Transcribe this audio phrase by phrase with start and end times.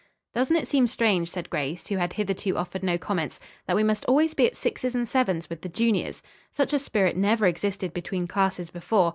[0.33, 4.03] "Doesn't it seem strange," said Grace, who had hitherto offered no comments, "that we must
[4.05, 6.23] always be at sixes and sevens with the juniors?
[6.51, 9.09] Such a spirit never existed between classes before.